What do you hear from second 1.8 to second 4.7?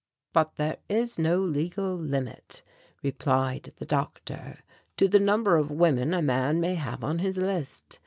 limit," replied the Doctor,